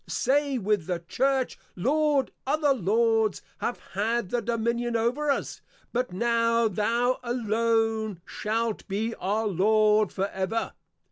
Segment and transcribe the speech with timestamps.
[0.11, 5.61] _Say with the Church, _Lord, other Lords have had the Dominion over us,
[5.93, 10.73] but now thou alone shalt be our Lord for ever.